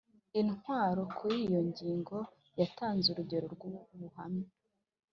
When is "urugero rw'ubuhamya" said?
3.09-4.49